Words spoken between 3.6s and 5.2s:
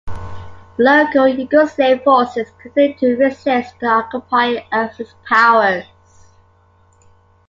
the occupying Axis